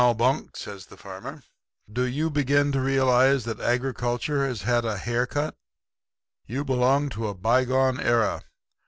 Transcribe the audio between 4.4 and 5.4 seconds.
has had a hair